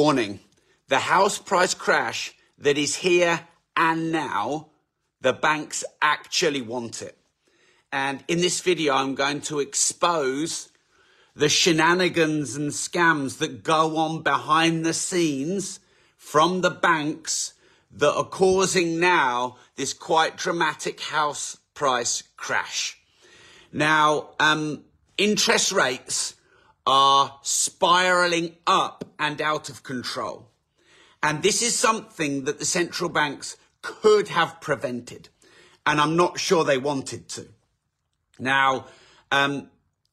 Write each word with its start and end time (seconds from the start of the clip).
warning. 0.00 0.40
The 0.88 0.98
house 0.98 1.38
price 1.38 1.74
crash 1.74 2.32
that 2.56 2.78
is 2.78 2.96
here 2.96 3.40
and 3.76 4.10
now, 4.10 4.68
the 5.20 5.34
banks 5.34 5.84
actually 6.00 6.62
want 6.62 7.02
it. 7.02 7.18
And 7.92 8.24
in 8.26 8.40
this 8.40 8.62
video, 8.62 8.94
I'm 8.94 9.14
going 9.14 9.42
to 9.42 9.60
expose 9.60 10.70
the 11.36 11.50
shenanigans 11.50 12.56
and 12.56 12.70
scams 12.70 13.36
that 13.38 13.62
go 13.62 13.98
on 13.98 14.22
behind 14.22 14.86
the 14.86 14.94
scenes 14.94 15.80
from 16.16 16.62
the 16.62 16.70
banks 16.70 17.52
that 17.90 18.14
are 18.14 18.24
causing 18.24 19.00
now 19.00 19.56
this 19.76 19.92
quite 19.92 20.38
dramatic 20.38 20.98
house 21.00 21.58
price 21.74 22.22
crash. 22.38 22.96
Now, 23.70 24.30
um, 24.40 24.84
interest 25.18 25.72
rates 25.72 26.36
are 26.86 27.38
spiraling 27.42 28.56
up 28.66 29.04
and 29.18 29.40
out 29.40 29.68
of 29.68 29.82
control. 29.82 30.50
And 31.22 31.42
this 31.42 31.62
is 31.62 31.76
something 31.76 32.44
that 32.44 32.58
the 32.58 32.64
central 32.64 33.10
banks 33.10 33.56
could 33.82 34.28
have 34.28 34.60
prevented. 34.60 35.28
And 35.86 36.00
I'm 36.00 36.16
not 36.16 36.38
sure 36.38 36.64
they 36.64 36.78
wanted 36.78 37.28
to. 37.30 37.48
Now, 38.38 38.86
um, 39.30 39.70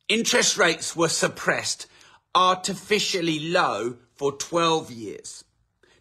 interest 0.10 0.58
rates 0.58 0.96
were 0.96 1.10
suppressed 1.10 1.88
artificially 2.36 3.40
low 3.40 3.98
for 4.16 4.32
12 4.32 4.92
years. 4.92 5.44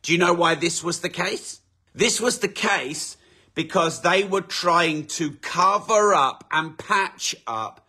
Do 0.03 0.13
you 0.13 0.19
know 0.19 0.35
why 0.35 0.55
this 0.55 0.85
was 0.85 1.01
the 1.01 1.09
case? 1.09 1.61
This 1.95 2.21
was 2.21 2.41
the 2.41 2.49
case 2.49 3.17
because 3.55 4.03
they 4.03 4.23
were 4.25 4.43
trying 4.43 5.07
to 5.07 5.33
cover 5.41 6.15
up 6.15 6.45
and 6.53 6.77
patch 6.77 7.35
up 7.47 7.89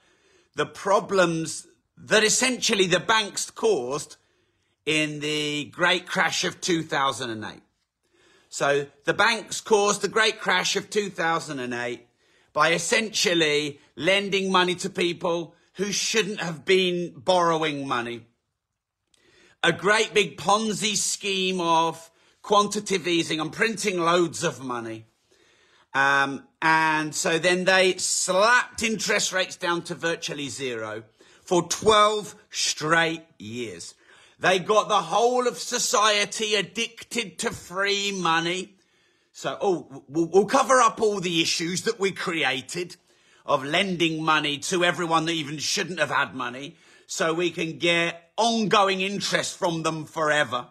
the 0.56 0.66
problems 0.66 1.68
that 1.98 2.24
essentially 2.24 2.88
the 2.88 3.00
banks 3.00 3.50
caused 3.50 4.18
in 4.86 5.20
the 5.20 5.66
great 5.66 6.06
crash 6.06 6.44
of 6.44 6.62
2008. 6.62 7.62
So 8.50 8.88
the 9.04 9.14
banks 9.14 9.60
caused 9.60 10.02
the 10.02 10.08
great 10.08 10.40
crash 10.40 10.76
of 10.76 10.90
2008 10.90 12.08
by 12.54 12.72
essentially 12.72 13.80
lending 13.96 14.52
money 14.52 14.76
to 14.76 14.90
people 14.90 15.56
who 15.74 15.92
shouldn't 15.92 16.42
have 16.42 16.66
been 16.66 17.14
borrowing 17.16 17.88
money. 17.88 18.26
A 19.64 19.74
great 19.74 20.14
big 20.14 20.38
Ponzi 20.38 20.96
scheme 20.96 21.60
of 21.60 22.10
quantitative 22.42 23.08
easing 23.08 23.40
and 23.40 23.52
printing 23.52 24.00
loads 24.00 24.44
of 24.44 24.64
money. 24.64 25.06
Um, 25.94 26.47
and 26.62 27.14
so 27.14 27.38
then 27.38 27.66
they 27.66 27.98
slapped 27.98 28.82
interest 28.82 29.32
rates 29.32 29.56
down 29.56 29.84
to 29.84 29.96
virtually 29.96 30.50
zero 30.50 31.04
for 31.44 31.68
12 31.68 32.36
straight 32.50 33.24
years. 33.38 33.94
They 34.40 34.60
got 34.60 34.88
the 34.88 34.96
whole 34.96 35.48
of 35.48 35.58
society 35.58 36.56
addicted 36.56 37.40
to 37.40 37.52
free 37.52 38.12
money. 38.12 38.76
So, 39.32 39.58
oh, 39.62 40.04
we'll, 40.08 40.28
we'll 40.28 40.46
cover 40.46 40.80
up 40.82 41.02
all 41.02 41.20
the 41.20 41.42
issues 41.42 41.84
that 41.84 42.00
we 42.00 42.12
created 42.12 42.96
of 43.46 43.64
lending 43.64 44.24
money 44.24 44.58
to 44.58 44.84
everyone 44.84 45.26
that 45.26 45.32
even 45.34 45.58
shouldn't 45.58 46.00
have 46.00 46.12
had 46.12 46.36
money 46.36 46.76
so 47.08 47.34
we 47.34 47.50
can 47.50 47.78
get 47.78 48.32
ongoing 48.36 49.02
interest 49.02 49.58
from 49.58 49.84
them 49.84 50.06
forever. 50.06 50.68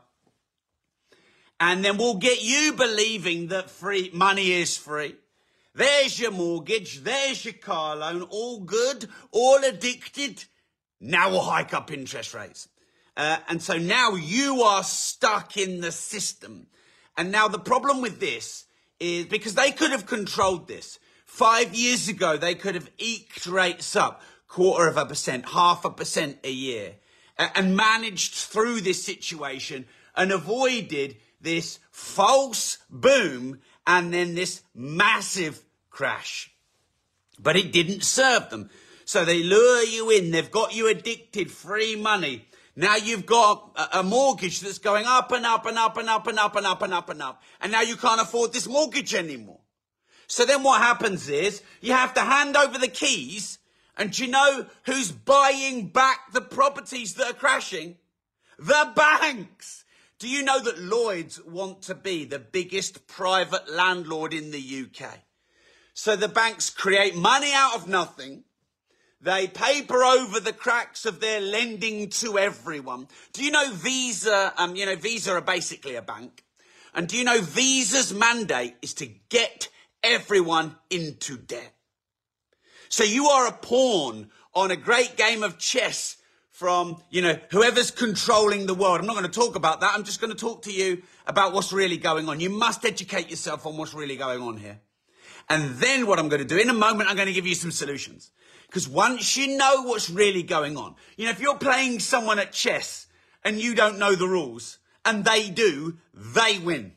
And 1.58 1.84
then 1.84 1.96
we'll 1.96 2.18
get 2.18 2.42
you 2.42 2.74
believing 2.74 3.48
that 3.48 3.70
free 3.70 4.10
money 4.12 4.52
is 4.52 4.76
free. 4.76 5.16
There's 5.76 6.18
your 6.18 6.30
mortgage. 6.30 7.02
There's 7.02 7.44
your 7.44 7.54
car 7.54 7.96
loan. 7.96 8.22
All 8.22 8.60
good. 8.60 9.08
All 9.30 9.62
addicted. 9.62 10.44
Now 11.00 11.30
we'll 11.30 11.42
hike 11.42 11.74
up 11.74 11.92
interest 11.92 12.32
rates. 12.32 12.68
Uh, 13.14 13.36
and 13.48 13.62
so 13.62 13.76
now 13.76 14.14
you 14.14 14.62
are 14.62 14.82
stuck 14.82 15.58
in 15.58 15.82
the 15.82 15.92
system. 15.92 16.66
And 17.16 17.30
now 17.30 17.48
the 17.48 17.58
problem 17.58 18.00
with 18.00 18.20
this 18.20 18.64
is 18.98 19.26
because 19.26 19.54
they 19.54 19.70
could 19.70 19.90
have 19.90 20.06
controlled 20.06 20.66
this. 20.66 20.98
Five 21.26 21.74
years 21.74 22.08
ago, 22.08 22.38
they 22.38 22.54
could 22.54 22.74
have 22.74 22.90
eked 22.98 23.46
rates 23.46 23.94
up 23.94 24.22
quarter 24.48 24.88
of 24.88 24.96
a 24.96 25.04
percent, 25.04 25.50
half 25.50 25.84
a 25.84 25.90
percent 25.90 26.38
a 26.44 26.50
year, 26.50 26.94
and 27.36 27.76
managed 27.76 28.34
through 28.34 28.80
this 28.80 29.04
situation 29.04 29.86
and 30.14 30.32
avoided 30.32 31.16
this 31.40 31.78
false 31.90 32.78
boom 32.88 33.60
and 33.86 34.12
then 34.12 34.34
this 34.34 34.62
massive 34.74 35.62
crash. 35.96 36.52
But 37.38 37.56
it 37.56 37.72
didn't 37.72 38.04
serve 38.04 38.50
them. 38.50 38.68
So 39.06 39.24
they 39.24 39.42
lure 39.42 39.82
you 39.82 40.10
in. 40.10 40.30
They've 40.30 40.50
got 40.50 40.74
you 40.74 40.88
addicted, 40.88 41.50
free 41.50 41.96
money. 41.96 42.46
Now 42.76 42.96
you've 42.96 43.24
got 43.24 43.74
a 43.92 44.02
mortgage 44.02 44.60
that's 44.60 44.78
going 44.78 45.06
up 45.06 45.32
and 45.32 45.46
up 45.46 45.64
and 45.64 45.78
up 45.78 45.96
and 45.96 46.08
up 46.08 46.26
and 46.26 46.38
up 46.38 46.54
and 46.54 46.66
up 46.66 46.82
and 46.82 46.92
up 46.92 47.08
and 47.08 47.22
up. 47.22 47.42
And 47.62 47.72
now 47.72 47.80
you 47.80 47.96
can't 47.96 48.20
afford 48.20 48.52
this 48.52 48.68
mortgage 48.68 49.14
anymore. 49.14 49.60
So 50.26 50.44
then 50.44 50.62
what 50.62 50.82
happens 50.82 51.30
is 51.30 51.62
you 51.80 51.92
have 51.92 52.12
to 52.14 52.20
hand 52.20 52.56
over 52.56 52.78
the 52.78 52.88
keys. 52.88 53.58
And 53.96 54.10
do 54.10 54.26
you 54.26 54.30
know 54.30 54.66
who's 54.84 55.10
buying 55.10 55.88
back 55.88 56.32
the 56.34 56.42
properties 56.42 57.14
that 57.14 57.30
are 57.30 57.38
crashing? 57.38 57.96
The 58.58 58.92
banks. 58.94 59.84
Do 60.18 60.28
you 60.28 60.42
know 60.42 60.62
that 60.62 60.78
Lloyds 60.78 61.42
want 61.42 61.80
to 61.82 61.94
be 61.94 62.26
the 62.26 62.38
biggest 62.38 63.06
private 63.06 63.72
landlord 63.72 64.34
in 64.34 64.50
the 64.50 64.86
UK? 64.86 65.20
So 65.98 66.14
the 66.14 66.28
banks 66.28 66.68
create 66.68 67.16
money 67.16 67.52
out 67.54 67.74
of 67.74 67.88
nothing. 67.88 68.44
They 69.22 69.46
paper 69.46 70.04
over 70.04 70.38
the 70.38 70.52
cracks 70.52 71.06
of 71.06 71.20
their 71.20 71.40
lending 71.40 72.10
to 72.10 72.38
everyone. 72.38 73.08
Do 73.32 73.42
you 73.42 73.50
know 73.50 73.70
Visa? 73.72 74.52
Um, 74.58 74.76
you 74.76 74.84
know, 74.84 74.94
Visa 74.94 75.32
are 75.32 75.40
basically 75.40 75.94
a 75.94 76.02
bank. 76.02 76.44
And 76.94 77.08
do 77.08 77.16
you 77.16 77.24
know 77.24 77.40
Visa's 77.40 78.12
mandate 78.12 78.76
is 78.82 78.92
to 78.94 79.06
get 79.30 79.70
everyone 80.02 80.76
into 80.90 81.38
debt? 81.38 81.72
So 82.90 83.02
you 83.02 83.28
are 83.28 83.48
a 83.48 83.52
pawn 83.52 84.28
on 84.54 84.70
a 84.70 84.76
great 84.76 85.16
game 85.16 85.42
of 85.42 85.56
chess 85.56 86.18
from, 86.50 87.02
you 87.08 87.22
know, 87.22 87.38
whoever's 87.50 87.90
controlling 87.90 88.66
the 88.66 88.74
world. 88.74 89.00
I'm 89.00 89.06
not 89.06 89.16
going 89.16 89.30
to 89.30 89.40
talk 89.40 89.56
about 89.56 89.80
that. 89.80 89.94
I'm 89.94 90.04
just 90.04 90.20
going 90.20 90.32
to 90.32 90.38
talk 90.38 90.62
to 90.64 90.72
you 90.72 91.02
about 91.26 91.54
what's 91.54 91.72
really 91.72 91.96
going 91.96 92.28
on. 92.28 92.38
You 92.38 92.50
must 92.50 92.84
educate 92.84 93.30
yourself 93.30 93.64
on 93.64 93.78
what's 93.78 93.94
really 93.94 94.16
going 94.16 94.42
on 94.42 94.58
here. 94.58 94.78
And 95.48 95.76
then 95.76 96.06
what 96.06 96.18
I'm 96.18 96.28
going 96.28 96.42
to 96.42 96.48
do 96.48 96.58
in 96.58 96.68
a 96.68 96.74
moment, 96.74 97.08
I'm 97.08 97.16
going 97.16 97.28
to 97.28 97.34
give 97.34 97.46
you 97.46 97.54
some 97.54 97.70
solutions. 97.70 98.30
Because 98.66 98.88
once 98.88 99.36
you 99.36 99.56
know 99.56 99.82
what's 99.82 100.10
really 100.10 100.42
going 100.42 100.76
on, 100.76 100.96
you 101.16 101.24
know, 101.24 101.30
if 101.30 101.40
you're 101.40 101.58
playing 101.58 102.00
someone 102.00 102.38
at 102.38 102.52
chess 102.52 103.06
and 103.44 103.60
you 103.60 103.74
don't 103.74 103.98
know 103.98 104.14
the 104.14 104.26
rules 104.26 104.78
and 105.04 105.24
they 105.24 105.48
do, 105.48 105.98
they 106.12 106.58
win. 106.58 106.92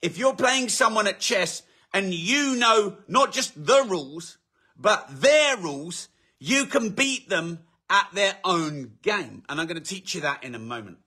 If 0.00 0.16
you're 0.16 0.34
playing 0.34 0.70
someone 0.70 1.06
at 1.06 1.20
chess 1.20 1.62
and 1.92 2.14
you 2.14 2.56
know 2.56 2.96
not 3.08 3.32
just 3.32 3.52
the 3.66 3.84
rules, 3.88 4.38
but 4.76 5.06
their 5.20 5.56
rules, 5.56 6.08
you 6.38 6.66
can 6.66 6.90
beat 6.90 7.28
them 7.28 7.60
at 7.88 8.08
their 8.12 8.36
own 8.44 8.92
game. 9.02 9.42
And 9.48 9.60
I'm 9.60 9.66
going 9.66 9.80
to 9.80 9.88
teach 9.88 10.14
you 10.14 10.22
that 10.22 10.44
in 10.44 10.54
a 10.54 10.58
moment. 10.58 10.98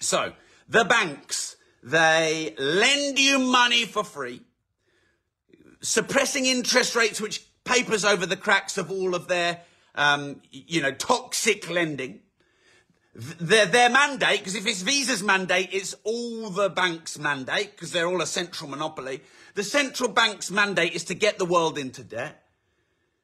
So, 0.00 0.32
the 0.68 0.84
banks, 0.84 1.56
they 1.82 2.54
lend 2.58 3.18
you 3.18 3.38
money 3.38 3.84
for 3.84 4.04
free, 4.04 4.42
suppressing 5.80 6.46
interest 6.46 6.96
rates, 6.96 7.20
which 7.20 7.46
papers 7.64 8.04
over 8.04 8.26
the 8.26 8.36
cracks 8.36 8.78
of 8.78 8.90
all 8.90 9.14
of 9.14 9.28
their, 9.28 9.60
um, 9.94 10.40
you 10.50 10.82
know, 10.82 10.92
toxic 10.92 11.68
lending. 11.70 12.20
Their, 13.14 13.66
their 13.66 13.90
mandate, 13.90 14.38
because 14.38 14.54
if 14.54 14.66
it's 14.66 14.82
Visa's 14.82 15.22
mandate, 15.22 15.70
it's 15.72 15.94
all 16.04 16.50
the 16.50 16.70
banks' 16.70 17.18
mandate, 17.18 17.72
because 17.72 17.90
they're 17.90 18.06
all 18.06 18.22
a 18.22 18.26
central 18.26 18.70
monopoly. 18.70 19.22
The 19.54 19.64
central 19.64 20.08
bank's 20.08 20.50
mandate 20.50 20.94
is 20.94 21.04
to 21.06 21.14
get 21.14 21.38
the 21.38 21.44
world 21.44 21.78
into 21.78 22.04
debt. 22.04 22.44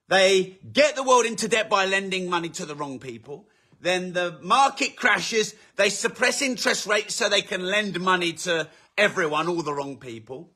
They 0.09 0.59
get 0.73 0.97
the 0.97 1.03
world 1.03 1.27
into 1.27 1.49
debt 1.49 1.71
by 1.71 1.87
lending 1.87 2.29
money 2.29 2.49
to 2.50 2.67
the 2.67 2.75
wrong 2.75 2.99
people. 2.99 3.49
Then 3.81 4.15
the 4.15 4.39
market 4.43 4.97
crashes. 4.97 5.55
They 5.77 5.91
suppress 5.91 6.43
interest 6.43 6.87
rates 6.87 7.15
so 7.15 7.29
they 7.29 7.43
can 7.43 7.62
lend 7.62 8.00
money 8.00 8.33
to 8.33 8.69
everyone, 8.99 9.47
all 9.47 9.62
the 9.62 9.75
wrong 9.75 9.99
people. 9.99 10.50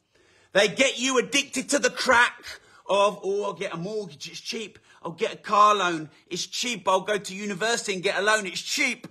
They 0.59 0.67
get 0.67 0.99
you 0.99 1.19
addicted 1.19 1.69
to 1.69 1.79
the 1.79 1.89
crack 1.89 2.45
of, 2.89 3.21
oh, 3.23 3.45
I'll 3.45 3.53
get 3.53 3.73
a 3.73 3.77
mortgage, 3.77 4.29
it's 4.29 4.41
cheap. 4.41 4.81
I'll 5.05 5.13
get 5.13 5.33
a 5.33 5.37
car 5.37 5.73
loan, 5.73 6.11
it's 6.27 6.47
cheap. 6.47 6.89
I'll 6.89 7.03
go 7.03 7.17
to 7.17 7.33
university 7.33 7.95
and 7.95 8.03
get 8.03 8.19
a 8.19 8.23
loan, 8.23 8.45
it's 8.45 8.61
cheap. 8.61 9.07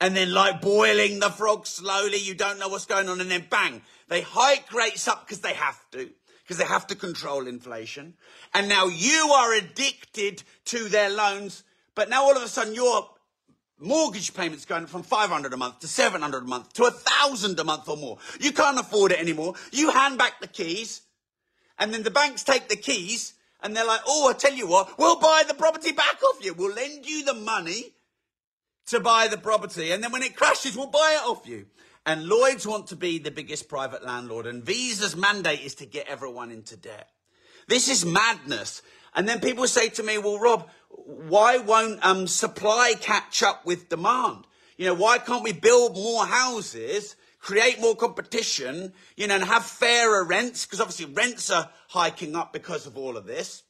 And 0.00 0.16
then, 0.16 0.34
like 0.34 0.60
boiling 0.60 1.20
the 1.20 1.30
frog 1.30 1.68
slowly, 1.68 2.16
you 2.16 2.34
don't 2.34 2.58
know 2.58 2.66
what's 2.66 2.86
going 2.86 3.08
on, 3.08 3.20
and 3.20 3.30
then 3.30 3.46
bang, 3.48 3.82
they 4.08 4.22
hike 4.22 4.72
rates 4.72 5.06
up 5.06 5.24
because 5.24 5.40
they 5.40 5.54
have 5.54 5.78
to 5.92 6.10
because 6.42 6.56
they 6.56 6.64
have 6.64 6.88
to 6.88 6.96
control 6.96 7.46
inflation. 7.46 8.14
And 8.52 8.68
now 8.68 8.86
you 8.86 9.30
are 9.36 9.54
addicted 9.54 10.42
to 10.64 10.88
their 10.88 11.10
loans, 11.10 11.62
but 11.94 12.10
now 12.10 12.24
all 12.24 12.36
of 12.36 12.42
a 12.42 12.48
sudden 12.48 12.74
your 12.74 13.08
mortgage 13.78 14.34
payments 14.34 14.64
going 14.64 14.86
from 14.86 15.02
500 15.02 15.52
a 15.52 15.56
month 15.56 15.80
to 15.80 15.88
700 15.88 16.42
a 16.42 16.46
month 16.46 16.72
to 16.74 16.82
1000 16.82 17.58
a 17.58 17.64
month 17.64 17.88
or 17.88 17.96
more. 17.96 18.18
You 18.40 18.52
can't 18.52 18.78
afford 18.78 19.12
it 19.12 19.20
anymore. 19.20 19.54
You 19.72 19.90
hand 19.90 20.18
back 20.18 20.40
the 20.40 20.46
keys 20.46 21.02
and 21.78 21.92
then 21.92 22.02
the 22.02 22.10
banks 22.10 22.42
take 22.44 22.68
the 22.68 22.76
keys 22.76 23.34
and 23.60 23.76
they're 23.76 23.86
like, 23.86 24.02
"Oh, 24.06 24.28
I 24.28 24.32
tell 24.32 24.54
you 24.54 24.66
what, 24.66 24.98
we'll 24.98 25.18
buy 25.18 25.44
the 25.46 25.54
property 25.54 25.92
back 25.92 26.22
off 26.22 26.44
you. 26.44 26.54
We'll 26.54 26.74
lend 26.74 27.06
you 27.06 27.24
the 27.24 27.34
money 27.34 27.94
to 28.86 29.00
buy 29.00 29.28
the 29.28 29.38
property 29.38 29.92
and 29.92 30.02
then 30.02 30.12
when 30.12 30.22
it 30.22 30.36
crashes, 30.36 30.76
we'll 30.76 30.86
buy 30.86 31.18
it 31.20 31.28
off 31.28 31.46
you." 31.46 31.66
And 32.06 32.24
Lloyds 32.24 32.66
want 32.66 32.86
to 32.86 32.96
be 32.96 33.18
the 33.18 33.30
biggest 33.30 33.68
private 33.68 34.02
landlord, 34.02 34.46
and 34.46 34.64
Visa's 34.64 35.14
mandate 35.14 35.60
is 35.60 35.74
to 35.74 35.84
get 35.84 36.08
everyone 36.08 36.50
into 36.50 36.74
debt. 36.74 37.10
This 37.68 37.88
is 37.88 38.04
madness. 38.04 38.82
And 39.14 39.28
then 39.28 39.40
people 39.40 39.66
say 39.66 39.88
to 39.90 40.02
me, 40.02 40.18
well, 40.18 40.38
Rob, 40.38 40.68
why 40.90 41.58
won't 41.58 42.04
um, 42.04 42.26
supply 42.26 42.94
catch 43.00 43.42
up 43.42 43.64
with 43.64 43.88
demand? 43.88 44.46
You 44.76 44.86
know, 44.86 44.94
why 44.94 45.18
can't 45.18 45.42
we 45.42 45.52
build 45.52 45.94
more 45.94 46.26
houses, 46.26 47.16
create 47.40 47.80
more 47.80 47.96
competition, 47.96 48.92
you 49.16 49.26
know, 49.26 49.36
and 49.36 49.44
have 49.44 49.64
fairer 49.64 50.24
rents? 50.24 50.64
Because 50.64 50.80
obviously 50.80 51.06
rents 51.06 51.50
are 51.50 51.70
hiking 51.88 52.36
up 52.36 52.52
because 52.52 52.86
of 52.86 52.96
all 52.96 53.16
of 53.16 53.26
this. 53.26 53.62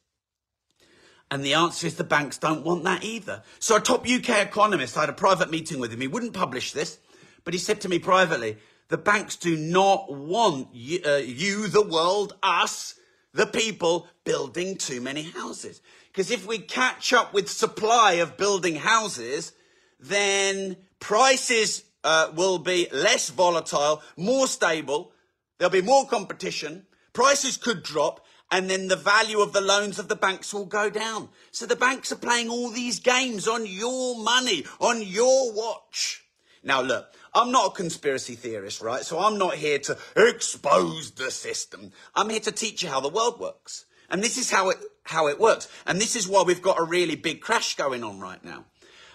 And 1.31 1.43
the 1.43 1.53
answer 1.53 1.85
is 1.85 1.95
the 1.95 2.03
banks 2.03 2.37
don't 2.37 2.65
want 2.65 2.83
that 2.85 3.03
either. 3.03 3.43
So 3.59 3.75
a 3.75 3.79
top 3.79 4.07
UK 4.07 4.41
economist, 4.41 4.97
I 4.97 5.01
had 5.01 5.09
a 5.09 5.13
private 5.13 5.51
meeting 5.51 5.79
with 5.79 5.91
him. 5.91 6.01
He 6.01 6.07
wouldn't 6.07 6.33
publish 6.33 6.71
this, 6.71 6.99
but 7.43 7.53
he 7.53 7.59
said 7.59 7.81
to 7.81 7.89
me 7.89 7.99
privately, 7.99 8.57
the 8.87 8.97
banks 8.97 9.35
do 9.35 9.55
not 9.55 10.11
want 10.11 10.69
you, 10.73 10.99
uh, 11.05 11.17
you 11.17 11.67
the 11.67 11.83
world, 11.83 12.35
us, 12.41 12.95
the 13.33 13.45
people 13.45 14.07
building 14.23 14.75
too 14.75 15.01
many 15.01 15.23
houses. 15.23 15.81
Because 16.07 16.31
if 16.31 16.47
we 16.47 16.59
catch 16.59 17.13
up 17.13 17.33
with 17.33 17.49
supply 17.49 18.13
of 18.13 18.37
building 18.37 18.75
houses, 18.75 19.53
then 19.99 20.77
prices 20.99 21.83
uh, 22.03 22.31
will 22.35 22.57
be 22.57 22.87
less 22.91 23.29
volatile, 23.29 24.01
more 24.17 24.47
stable. 24.47 25.11
There'll 25.57 25.71
be 25.71 25.81
more 25.81 26.07
competition. 26.07 26.85
Prices 27.13 27.57
could 27.57 27.83
drop 27.83 28.25
and 28.51 28.69
then 28.69 28.87
the 28.87 28.95
value 28.95 29.39
of 29.39 29.53
the 29.53 29.61
loans 29.61 29.99
of 29.99 30.07
the 30.07 30.15
banks 30.15 30.53
will 30.53 30.65
go 30.65 30.89
down. 30.89 31.29
So 31.51 31.65
the 31.65 31.75
banks 31.75 32.11
are 32.11 32.17
playing 32.17 32.49
all 32.49 32.69
these 32.69 32.99
games 32.99 33.47
on 33.47 33.65
your 33.65 34.17
money, 34.23 34.65
on 34.79 35.03
your 35.03 35.53
watch. 35.53 36.23
Now 36.63 36.81
look, 36.81 37.13
I'm 37.33 37.51
not 37.51 37.67
a 37.67 37.75
conspiracy 37.75 38.35
theorist, 38.35 38.81
right? 38.81 39.03
So 39.03 39.19
I'm 39.19 39.37
not 39.37 39.55
here 39.55 39.79
to 39.79 39.97
expose 40.15 41.11
the 41.11 41.31
system. 41.31 41.91
I'm 42.15 42.29
here 42.29 42.39
to 42.41 42.51
teach 42.51 42.83
you 42.83 42.89
how 42.89 42.99
the 42.99 43.09
world 43.09 43.39
works. 43.39 43.85
And 44.09 44.23
this 44.23 44.37
is 44.37 44.49
how 44.49 44.69
it, 44.69 44.77
how 45.03 45.27
it 45.27 45.39
works. 45.39 45.67
And 45.85 45.99
this 45.99 46.15
is 46.15 46.27
why 46.27 46.41
we've 46.43 46.61
got 46.61 46.79
a 46.79 46.83
really 46.83 47.15
big 47.15 47.41
crash 47.41 47.75
going 47.75 48.03
on 48.03 48.19
right 48.19 48.43
now. 48.43 48.65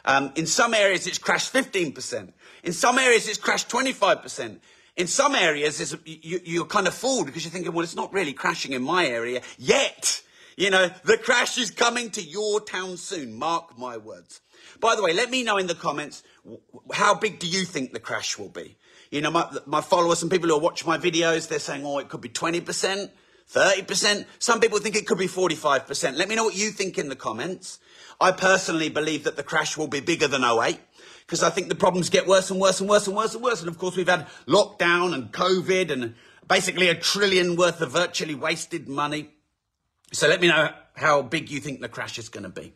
Um, 0.05 0.33
in 0.37 0.47
some 0.47 0.75
areas, 0.75 1.07
it's 1.07 1.19
crashed 1.19 1.53
15%. 1.53 2.33
In 2.63 2.73
some 2.73 2.99
areas, 2.99 3.29
it's 3.29 3.39
crashed 3.39 3.69
25%. 3.69 4.59
In 4.97 5.07
some 5.07 5.35
areas, 5.35 5.97
you, 6.05 6.41
you're 6.45 6.67
kind 6.67 6.87
of 6.87 6.95
fooled 6.95 7.27
because 7.27 7.45
you're 7.45 7.51
thinking, 7.51 7.73
well, 7.73 7.83
it's 7.83 7.97
not 7.97 8.13
really 8.13 8.33
crashing 8.33 8.73
in 8.73 8.83
my 8.83 9.07
area 9.07 9.41
yet. 9.59 10.23
You 10.57 10.71
know, 10.71 10.89
the 11.05 11.17
crash 11.17 11.59
is 11.59 11.71
coming 11.73 12.11
to 12.11 12.23
your 12.23 12.61
town 12.61 12.97
soon. 12.97 13.37
Mark 13.37 13.77
my 13.77 13.97
words. 13.97 14.41
By 14.79 14.95
the 14.95 15.03
way, 15.03 15.13
let 15.13 15.31
me 15.31 15.43
know 15.43 15.57
in 15.57 15.67
the 15.67 15.75
comments 15.75 16.23
how 16.93 17.15
big 17.15 17.39
do 17.39 17.47
you 17.47 17.65
think 17.65 17.93
the 17.93 18.01
crash 18.01 18.39
will 18.39 18.49
be? 18.49 18.77
You 19.11 19.21
know, 19.21 19.31
my, 19.31 19.49
my 19.67 19.81
followers 19.81 20.23
and 20.23 20.31
people 20.31 20.49
who 20.49 20.59
watch 20.59 20.85
my 20.87 20.99
videos, 20.99 21.49
they're 21.49 21.59
saying, 21.59 21.85
oh, 21.85 21.99
it 21.99 22.09
could 22.09 22.21
be 22.21 22.29
20%, 22.29 23.11
30%. 23.53 24.27
Some 24.39 24.61
people 24.61 24.79
think 24.79 24.97
it 24.97 25.07
could 25.07 25.19
be 25.19 25.27
45%. 25.27 26.17
Let 26.17 26.29
me 26.29 26.35
know 26.35 26.45
what 26.45 26.57
you 26.57 26.71
think 26.71 26.99
in 26.99 27.09
the 27.09 27.17
comments. 27.17 27.79
I 28.21 28.33
personally 28.33 28.89
believe 28.89 29.25
that 29.25 29.37
the 29.37 29.43
crash 29.43 29.77
will 29.77 29.89
be 29.89 30.01
bigger 30.01 30.29
than 30.29 30.45
08 30.45 30.79
because 31.27 31.43
I 31.43 31.51
think 31.51 31.69
the 31.69 31.75
problems 31.75 32.11
get 32.11 32.27
worse 32.27 32.51
and 32.51 32.61
worse 32.61 32.81
and 32.81 32.89
worse 32.89 33.07
and 33.07 33.17
worse 33.17 33.35
and 33.35 33.43
worse. 33.43 33.61
And 33.61 33.69
of 33.69 33.79
course, 33.79 33.97
we've 33.97 34.09
had 34.09 34.27
lockdown 34.47 35.15
and 35.15 35.33
COVID 35.33 35.91
and 35.91 36.15
basically 36.47 36.89
a 36.89 36.95
trillion 36.95 37.57
worth 37.57 37.81
of 37.81 37.93
virtually 37.93 38.35
wasted 38.35 38.89
money. 38.89 39.31
So 40.13 40.29
let 40.29 40.41
me 40.41 40.49
know 40.49 40.71
how 40.95 41.23
big 41.23 41.51
you 41.51 41.61
think 41.61 41.81
the 41.81 41.89
crash 41.89 42.19
is 42.19 42.29
going 42.29 42.45
to 42.45 42.51
be. 42.51 42.73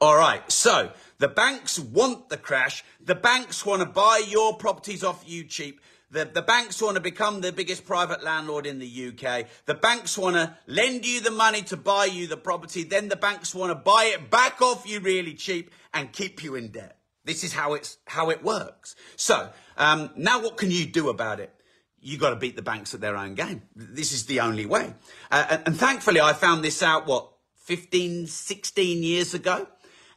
All 0.00 0.16
right. 0.16 0.50
So 0.50 0.90
the 1.22 1.28
banks 1.28 1.78
want 1.78 2.30
the 2.30 2.36
crash. 2.36 2.82
The 3.00 3.14
banks 3.14 3.64
want 3.64 3.80
to 3.80 3.86
buy 3.86 4.24
your 4.26 4.56
properties 4.56 5.04
off 5.04 5.22
you 5.24 5.44
cheap. 5.44 5.80
The, 6.10 6.24
the 6.24 6.42
banks 6.42 6.82
want 6.82 6.96
to 6.96 7.00
become 7.00 7.40
the 7.40 7.52
biggest 7.52 7.86
private 7.86 8.24
landlord 8.24 8.66
in 8.66 8.80
the 8.80 9.08
UK. 9.08 9.46
The 9.66 9.74
banks 9.74 10.18
want 10.18 10.34
to 10.34 10.56
lend 10.66 11.06
you 11.06 11.20
the 11.20 11.30
money 11.30 11.62
to 11.62 11.76
buy 11.76 12.06
you 12.06 12.26
the 12.26 12.36
property. 12.36 12.82
Then 12.82 13.08
the 13.08 13.14
banks 13.14 13.54
want 13.54 13.70
to 13.70 13.76
buy 13.76 14.10
it 14.12 14.30
back 14.30 14.60
off 14.60 14.84
you 14.84 14.98
really 14.98 15.34
cheap 15.34 15.70
and 15.94 16.12
keep 16.12 16.42
you 16.42 16.56
in 16.56 16.72
debt. 16.72 16.98
This 17.24 17.44
is 17.44 17.52
how 17.52 17.74
it's 17.74 17.98
how 18.08 18.30
it 18.30 18.42
works. 18.42 18.96
So 19.14 19.48
um, 19.76 20.10
now, 20.16 20.42
what 20.42 20.56
can 20.56 20.72
you 20.72 20.86
do 20.86 21.08
about 21.08 21.38
it? 21.38 21.54
You 22.00 22.18
got 22.18 22.30
to 22.30 22.36
beat 22.36 22.56
the 22.56 22.62
banks 22.62 22.94
at 22.94 23.00
their 23.00 23.16
own 23.16 23.36
game. 23.36 23.62
This 23.76 24.10
is 24.10 24.26
the 24.26 24.40
only 24.40 24.66
way. 24.66 24.92
Uh, 25.30 25.46
and, 25.50 25.62
and, 25.66 25.76
thankfully, 25.76 26.20
I 26.20 26.32
found 26.32 26.64
this 26.64 26.82
out 26.82 27.06
what 27.06 27.30
15, 27.58 28.26
16 28.26 29.02
years 29.04 29.34
ago, 29.34 29.68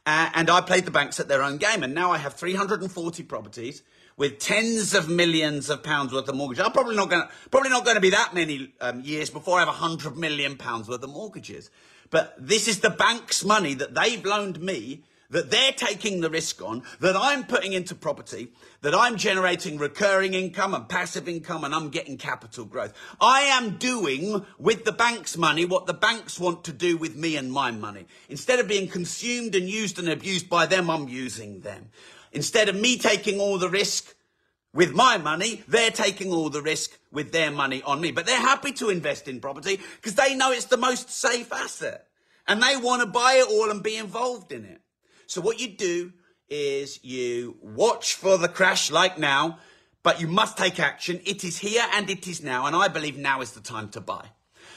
uh, 0.06 0.30
and 0.34 0.48
I 0.48 0.60
played 0.60 0.84
the 0.84 0.90
banks 0.90 1.18
at 1.18 1.28
their 1.28 1.42
own 1.42 1.58
game. 1.58 1.82
And 1.82 1.94
now 1.94 2.12
I 2.12 2.18
have 2.18 2.34
340 2.34 3.22
properties 3.24 3.82
with 4.16 4.38
tens 4.38 4.94
of 4.94 5.08
millions 5.08 5.68
of 5.68 5.82
pounds 5.82 6.12
worth 6.12 6.28
of 6.28 6.36
mortgages. 6.36 6.64
I'm 6.64 6.72
probably 6.72 6.96
not 6.96 7.10
going 7.10 7.22
to 7.22 7.28
probably 7.50 7.70
not 7.70 7.84
going 7.84 7.96
to 7.96 8.00
be 8.00 8.10
that 8.10 8.32
many 8.32 8.72
um, 8.80 9.00
years 9.00 9.28
before 9.28 9.56
I 9.56 9.60
have 9.60 9.68
100 9.68 10.16
million 10.16 10.56
pounds 10.56 10.88
worth 10.88 11.02
of 11.02 11.10
mortgages. 11.10 11.70
But 12.10 12.34
this 12.38 12.68
is 12.68 12.80
the 12.80 12.90
bank's 12.90 13.44
money 13.44 13.74
that 13.74 13.94
they've 13.94 14.24
loaned 14.24 14.60
me 14.60 15.02
that 15.30 15.50
they're 15.50 15.72
taking 15.72 16.20
the 16.20 16.30
risk 16.30 16.62
on, 16.62 16.82
that 17.00 17.16
I'm 17.16 17.44
putting 17.44 17.72
into 17.72 17.94
property, 17.94 18.52
that 18.82 18.94
I'm 18.94 19.16
generating 19.16 19.78
recurring 19.78 20.34
income 20.34 20.74
and 20.74 20.88
passive 20.88 21.28
income 21.28 21.64
and 21.64 21.74
I'm 21.74 21.90
getting 21.90 22.16
capital 22.16 22.64
growth. 22.64 22.92
I 23.20 23.42
am 23.42 23.78
doing 23.78 24.44
with 24.58 24.84
the 24.84 24.92
bank's 24.92 25.36
money 25.36 25.64
what 25.64 25.86
the 25.86 25.94
banks 25.94 26.38
want 26.38 26.64
to 26.64 26.72
do 26.72 26.96
with 26.96 27.16
me 27.16 27.36
and 27.36 27.52
my 27.52 27.70
money. 27.70 28.06
Instead 28.28 28.60
of 28.60 28.68
being 28.68 28.88
consumed 28.88 29.54
and 29.54 29.68
used 29.68 29.98
and 29.98 30.08
abused 30.08 30.48
by 30.48 30.66
them, 30.66 30.90
I'm 30.90 31.08
using 31.08 31.60
them. 31.60 31.90
Instead 32.32 32.68
of 32.68 32.76
me 32.76 32.98
taking 32.98 33.40
all 33.40 33.58
the 33.58 33.70
risk 33.70 34.14
with 34.74 34.92
my 34.92 35.16
money, 35.16 35.62
they're 35.66 35.90
taking 35.90 36.30
all 36.30 36.50
the 36.50 36.62
risk 36.62 36.98
with 37.10 37.32
their 37.32 37.50
money 37.50 37.82
on 37.82 38.00
me. 38.00 38.12
But 38.12 38.26
they're 38.26 38.38
happy 38.38 38.72
to 38.72 38.90
invest 38.90 39.26
in 39.26 39.40
property 39.40 39.80
because 39.96 40.14
they 40.14 40.34
know 40.34 40.52
it's 40.52 40.66
the 40.66 40.76
most 40.76 41.10
safe 41.10 41.52
asset 41.52 42.06
and 42.46 42.62
they 42.62 42.76
want 42.76 43.00
to 43.00 43.06
buy 43.06 43.34
it 43.34 43.48
all 43.50 43.70
and 43.70 43.82
be 43.82 43.96
involved 43.96 44.52
in 44.52 44.64
it. 44.64 44.80
So 45.26 45.40
what 45.40 45.60
you 45.60 45.68
do 45.68 46.12
is 46.48 47.02
you 47.02 47.56
watch 47.60 48.14
for 48.14 48.38
the 48.38 48.48
crash 48.48 48.90
like 48.90 49.18
now, 49.18 49.58
but 50.02 50.20
you 50.20 50.28
must 50.28 50.56
take 50.56 50.78
action. 50.78 51.20
It 51.24 51.42
is 51.42 51.58
here 51.58 51.84
and 51.94 52.08
it 52.08 52.28
is 52.28 52.42
now. 52.42 52.66
And 52.66 52.76
I 52.76 52.88
believe 52.88 53.18
now 53.18 53.40
is 53.40 53.52
the 53.52 53.60
time 53.60 53.88
to 53.90 54.00
buy. 54.00 54.28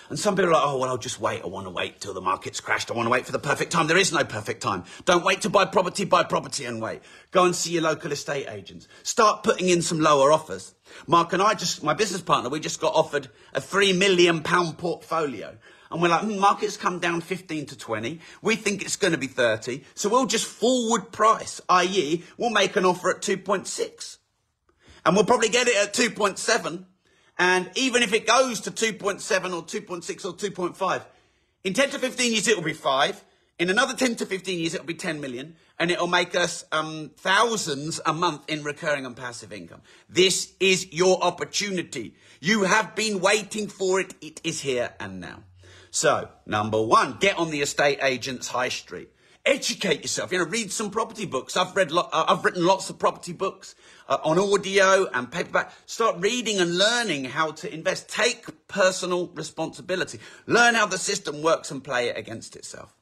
And 0.10 0.18
some 0.18 0.36
people 0.36 0.50
are 0.50 0.54
like, 0.54 0.64
oh, 0.66 0.78
well, 0.80 0.90
I'll 0.90 0.98
just 0.98 1.20
wait. 1.20 1.44
I 1.44 1.48
want 1.48 1.68
to 1.68 1.70
wait 1.70 2.02
till 2.02 2.16
the 2.16 2.22
market's 2.22 2.60
crashed. 2.60 2.90
I 2.90 2.96
want 2.96 3.06
to 3.06 3.12
wait 3.12 3.28
for 3.28 3.32
the 3.32 3.38
perfect 3.38 3.72
time. 3.72 3.86
There 3.86 3.96
is 3.96 4.12
no 4.12 4.24
perfect 4.24 4.64
time. 4.64 4.86
Don't 5.06 5.24
wait 5.24 5.42
to 5.42 5.52
buy 5.52 5.66
property, 5.66 6.04
buy 6.04 6.24
property 6.24 6.66
and 6.66 6.82
wait. 6.82 7.02
Go 7.30 7.46
and 7.46 7.56
see 7.56 7.74
your 7.74 7.84
local 7.84 8.12
estate 8.12 8.48
agents. 8.50 8.88
Start 9.04 9.44
putting 9.44 9.70
in 9.70 9.84
some 9.84 10.00
lower 10.00 10.32
offers. 10.32 10.74
Mark 11.06 11.32
and 11.34 11.44
I 11.44 11.54
just, 11.54 11.84
my 11.84 11.94
business 11.94 12.22
partner, 12.22 12.50
we 12.50 12.60
just 12.60 12.82
got 12.82 12.96
offered 12.96 13.30
a 13.54 13.62
three 13.62 13.94
million 13.94 14.42
pound 14.42 14.80
portfolio 14.80 15.58
and 15.92 16.02
we're 16.02 16.10
like, 16.10 16.22
hmm, 16.22 16.40
market's 16.40 16.78
come 16.78 17.00
down 17.00 17.22
15 17.22 17.66
to 17.68 17.78
20. 17.78 18.20
We 18.42 18.56
think 18.56 18.84
it's 18.84 18.96
going 18.96 19.14
to 19.14 19.18
be 19.18 19.28
30. 19.28 19.84
So 19.96 20.10
we'll 20.10 20.28
just 20.28 20.46
forward 20.46 21.12
price, 21.12 21.60
i.e., 21.70 22.24
we'll 22.38 22.52
make 22.52 22.76
an 22.76 22.86
offer 22.86 23.10
at 23.10 23.22
2.6. 23.22 24.18
And 25.06 25.16
we'll 25.16 25.26
probably 25.26 25.50
get 25.50 25.68
it 25.68 25.76
at 25.76 25.94
2.7. 25.94 26.86
And 27.40 27.72
even 27.76 28.04
if 28.04 28.14
it 28.14 28.28
goes 28.28 28.60
to 28.62 28.72
2.7 28.72 29.22
or 29.54 29.64
2.6 29.64 30.26
or 30.26 30.34
2.5, 30.34 31.02
in 31.64 31.74
10 31.74 31.90
to 31.92 32.00
15 32.00 32.32
years, 32.32 32.48
it'll 32.48 32.64
be 32.64 32.74
five. 32.74 33.24
In 33.58 33.70
another 33.70 33.94
10 33.94 34.16
to 34.18 34.26
15 34.26 34.60
years, 34.60 34.74
it'll 34.74 34.86
be 34.86 34.94
10 34.94 35.20
million 35.20 35.56
and 35.80 35.92
it'll 35.92 36.08
make 36.08 36.36
us 36.36 36.66
um, 36.72 37.12
thousands 37.18 38.00
a 38.06 38.14
month 38.14 38.50
in 38.50 38.64
recurring 38.64 39.06
and 39.06 39.16
passive 39.16 39.52
income. 39.52 39.82
This 40.10 40.54
is 40.60 40.92
your 40.94 41.22
opportunity. 41.24 42.16
You 42.42 42.64
have 42.64 42.96
been 42.96 43.20
waiting 43.20 43.68
for 43.68 44.00
it. 44.00 44.14
It 44.22 44.42
is 44.44 44.62
here 44.62 44.94
and 45.00 45.20
now. 45.20 45.44
So, 45.92 46.30
number 46.46 46.82
one, 46.82 47.18
get 47.20 47.38
on 47.38 47.52
the 47.52 47.62
estate 47.62 48.00
agent's 48.02 48.48
high 48.50 48.70
street. 48.70 49.10
Educate 49.46 50.02
yourself. 50.02 50.32
You 50.32 50.40
know, 50.40 50.46
read 50.46 50.72
some 50.72 50.92
property 50.92 51.26
books. 51.26 51.58
I've 51.58 51.76
read, 51.76 51.92
lo- 51.92 52.10
uh, 52.12 52.26
I've 52.28 52.46
written 52.46 52.66
lots 52.66 52.90
of 52.90 53.00
property 53.00 53.34
books 53.34 53.74
uh, 54.08 54.18
on 54.24 54.38
audio 54.38 55.08
and 55.14 55.32
paperback. 55.32 55.72
Start 55.86 56.18
reading 56.20 56.60
and 56.60 56.78
learning 56.78 57.26
how 57.26 57.52
to 57.52 57.74
invest. 57.74 58.10
Take 58.10 58.68
personal 58.68 59.28
responsibility. 59.28 60.20
Learn 60.46 60.76
how 60.76 60.86
the 60.86 60.98
system 60.98 61.42
works 61.42 61.72
and 61.72 61.84
play 61.84 62.10
it 62.10 62.18
against 62.18 62.56
itself. 62.56 62.94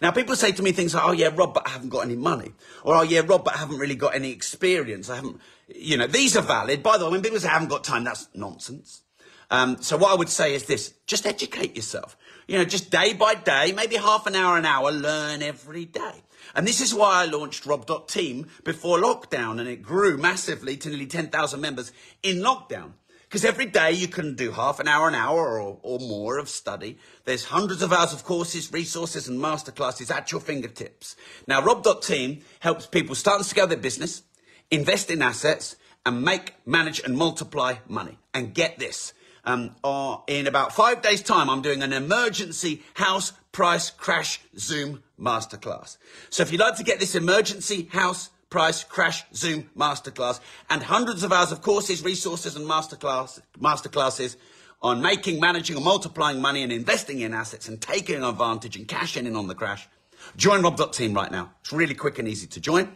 Now, 0.00 0.10
people 0.10 0.36
say 0.36 0.52
to 0.52 0.62
me 0.62 0.72
things 0.72 0.94
like, 0.94 1.04
oh, 1.04 1.12
yeah, 1.12 1.30
Rob, 1.34 1.54
but 1.54 1.66
I 1.66 1.70
haven't 1.70 1.88
got 1.88 2.04
any 2.04 2.16
money. 2.16 2.52
Or, 2.84 2.96
oh, 2.96 3.02
yeah, 3.02 3.22
Rob, 3.24 3.44
but 3.44 3.54
I 3.54 3.58
haven't 3.58 3.78
really 3.78 3.94
got 3.94 4.14
any 4.14 4.30
experience. 4.30 5.08
I 5.08 5.16
haven't, 5.16 5.40
you 5.68 5.96
know, 5.96 6.06
these 6.06 6.36
are 6.36 6.42
valid. 6.42 6.82
By 6.82 6.98
the 6.98 7.06
way, 7.06 7.12
when 7.12 7.22
people 7.22 7.40
say 7.40 7.48
I 7.48 7.52
haven't 7.52 7.68
got 7.68 7.82
time, 7.82 8.04
that's 8.04 8.28
nonsense. 8.34 9.02
Um, 9.50 9.80
so 9.80 9.96
what 9.96 10.12
I 10.12 10.14
would 10.16 10.28
say 10.28 10.54
is 10.54 10.66
this, 10.66 10.94
just 11.06 11.24
educate 11.24 11.76
yourself. 11.76 12.16
You 12.46 12.58
know, 12.58 12.64
just 12.64 12.90
day 12.90 13.12
by 13.12 13.34
day, 13.34 13.72
maybe 13.72 13.96
half 13.96 14.26
an 14.26 14.36
hour, 14.36 14.56
an 14.56 14.64
hour, 14.64 14.92
learn 14.92 15.42
every 15.42 15.84
day. 15.84 16.22
And 16.54 16.66
this 16.66 16.80
is 16.80 16.94
why 16.94 17.22
I 17.22 17.26
launched 17.26 17.66
Rob.team 17.66 18.46
before 18.62 18.98
lockdown 18.98 19.58
and 19.58 19.68
it 19.68 19.82
grew 19.82 20.16
massively 20.16 20.76
to 20.76 20.88
nearly 20.88 21.06
10,000 21.06 21.60
members 21.60 21.92
in 22.22 22.36
lockdown. 22.36 22.92
Because 23.24 23.44
every 23.44 23.66
day 23.66 23.90
you 23.90 24.06
can 24.06 24.36
do 24.36 24.52
half 24.52 24.78
an 24.78 24.86
hour, 24.86 25.08
an 25.08 25.16
hour 25.16 25.60
or, 25.60 25.78
or 25.82 25.98
more 25.98 26.38
of 26.38 26.48
study. 26.48 26.98
There's 27.24 27.46
hundreds 27.46 27.82
of 27.82 27.92
hours 27.92 28.12
of 28.12 28.22
courses, 28.22 28.72
resources 28.72 29.26
and 29.26 29.40
masterclasses 29.40 30.14
at 30.14 30.30
your 30.30 30.40
fingertips. 30.40 31.16
Now, 31.48 31.60
Rob.team 31.60 32.42
helps 32.60 32.86
people 32.86 33.16
start 33.16 33.38
and 33.38 33.46
scale 33.46 33.66
their 33.66 33.76
business, 33.76 34.22
invest 34.70 35.10
in 35.10 35.22
assets, 35.22 35.74
and 36.06 36.22
make, 36.22 36.54
manage, 36.64 37.00
and 37.00 37.16
multiply 37.16 37.74
money. 37.88 38.16
And 38.32 38.54
get 38.54 38.78
this. 38.78 39.12
Um, 39.46 39.76
uh, 39.84 40.18
in 40.26 40.48
about 40.48 40.74
five 40.74 41.02
days' 41.02 41.22
time, 41.22 41.48
I'm 41.48 41.62
doing 41.62 41.82
an 41.82 41.92
emergency 41.92 42.82
house 42.94 43.32
price 43.52 43.90
crash 43.90 44.40
Zoom 44.58 45.02
masterclass. 45.18 45.98
So 46.30 46.42
if 46.42 46.50
you'd 46.50 46.60
like 46.60 46.76
to 46.76 46.84
get 46.84 46.98
this 46.98 47.14
emergency 47.14 47.88
house 47.92 48.30
price 48.50 48.82
crash 48.82 49.24
Zoom 49.32 49.70
masterclass 49.76 50.40
and 50.68 50.82
hundreds 50.82 51.22
of 51.22 51.32
hours 51.32 51.52
of 51.52 51.62
courses, 51.62 52.02
resources, 52.02 52.56
and 52.56 52.66
masterclass 52.66 53.40
masterclasses 53.58 54.36
on 54.82 55.00
making, 55.00 55.40
managing, 55.40 55.76
and 55.76 55.84
multiplying 55.84 56.40
money 56.40 56.62
and 56.62 56.72
investing 56.72 57.20
in 57.20 57.32
assets 57.32 57.68
and 57.68 57.80
taking 57.80 58.22
advantage 58.22 58.76
and 58.76 58.86
cashing 58.86 59.26
in 59.26 59.36
on 59.36 59.46
the 59.46 59.54
crash, 59.54 59.88
join 60.36 60.62
Rob.team 60.62 61.14
right 61.14 61.30
now. 61.30 61.52
It's 61.60 61.72
really 61.72 61.94
quick 61.94 62.18
and 62.18 62.28
easy 62.28 62.46
to 62.48 62.60
join. 62.60 62.90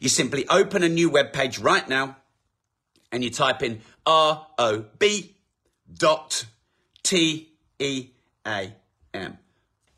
You 0.00 0.08
simply 0.08 0.48
open 0.48 0.82
a 0.82 0.88
new 0.88 1.10
web 1.10 1.32
page 1.32 1.58
right 1.58 1.86
now 1.88 2.16
and 3.12 3.22
you 3.22 3.30
type 3.30 3.62
in 3.62 3.80
R 4.06 4.46
O 4.58 4.86
B 4.98 5.35
dot 5.92 6.46
T 7.02 7.50
E 7.78 8.08
A 8.46 8.74
M. 9.14 9.38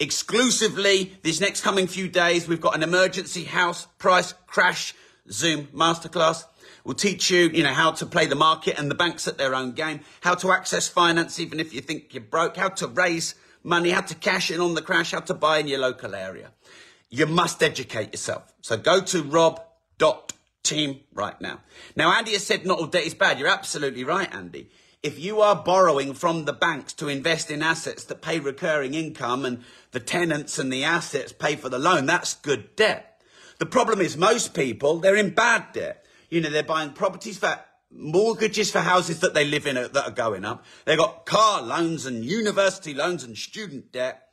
Exclusively, 0.01 1.19
these 1.23 1.41
next 1.41 1.63
coming 1.63 1.87
few 1.89 2.09
days, 2.09 2.47
we've 2.47 2.61
got 2.61 2.77
an 2.77 2.83
emergency 2.83 3.45
house 3.45 3.87
price 3.99 4.33
crash 4.47 4.95
Zoom 5.31 5.67
masterclass. 5.75 6.45
We'll 6.85 6.95
teach 6.95 7.31
you, 7.31 7.49
you 7.49 7.63
know, 7.65 7.73
how 7.73 7.91
to 7.93 8.07
play 8.07 8.27
the 8.27 8.37
market 8.37 8.79
and 8.79 8.91
the 8.91 8.95
banks 8.95 9.27
at 9.27 9.37
their 9.39 9.55
own 9.55 9.73
game, 9.73 10.01
how 10.21 10.35
to 10.37 10.53
access 10.53 10.89
finance 10.89 11.39
even 11.41 11.61
if 11.61 11.75
you 11.75 11.81
think 11.81 12.15
you're 12.15 12.23
broke, 12.23 12.57
how 12.57 12.69
to 12.69 12.87
raise 12.87 13.35
money, 13.63 13.91
how 13.91 14.01
to 14.01 14.15
cash 14.15 14.51
in 14.51 14.61
on 14.61 14.75
the 14.75 14.83
crash, 14.83 15.11
how 15.11 15.21
to 15.21 15.35
buy 15.35 15.59
in 15.59 15.69
your 15.69 15.81
local 15.81 16.15
area. 16.15 16.53
You 17.11 17.27
must 17.27 17.63
educate 17.63 18.13
yourself. 18.13 18.53
So 18.61 18.77
go 18.77 19.01
to 19.01 19.23
rob.team 19.23 21.01
right 21.13 21.41
now. 21.41 21.61
Now, 21.97 22.17
Andy 22.17 22.33
has 22.33 22.47
said 22.47 22.65
not 22.65 22.79
all 22.79 22.87
debt 22.87 23.05
is 23.05 23.15
bad. 23.15 23.39
You're 23.39 23.49
absolutely 23.49 24.05
right, 24.05 24.33
Andy. 24.33 24.71
If 25.03 25.19
you 25.19 25.41
are 25.41 25.55
borrowing 25.55 26.15
from 26.15 26.45
the 26.45 26.53
banks 26.53 26.93
to 26.95 27.09
invest 27.09 27.51
in 27.51 27.63
assets 27.63 28.05
that 28.05 28.21
pay 28.21 28.41
recurring 28.41 28.95
income 28.95 29.45
and 29.45 29.63
the 29.93 30.01
tenants 30.01 30.59
and 30.59 30.73
the 30.73 30.83
assets 30.83 31.33
pay 31.33 31.55
for 31.55 31.69
the 31.69 31.79
loan, 31.79 32.07
that's 32.07 32.35
good 32.35 32.75
debt. 32.75 33.23
The 33.59 33.67
problem 33.67 34.01
is 34.01 34.17
most 34.17 34.55
people, 34.55 34.99
they're 34.99 35.17
in 35.17 35.31
bad 35.31 35.73
debt. 35.73 36.05
You 36.31 36.41
know, 36.41 36.51
they're 36.51 36.63
buying 36.63 36.93
properties 36.93 37.39
for 37.39 37.61
mortgages 37.91 38.71
for 38.71 38.81
houses 38.81 39.21
that 39.21 39.35
they 39.35 39.45
live 39.45 39.67
in 39.67 39.77
uh, 39.77 39.89
that 39.89 40.05
are 40.05 40.11
going 40.11 40.45
up. 40.45 40.65
They've 40.85 40.99
got 40.99 41.27
car 41.27 41.63
loans 41.63 42.05
and 42.05 42.25
university 42.25 42.93
loans 42.93 43.25
and 43.25 43.37
student 43.37 43.93
debt. 43.93 44.25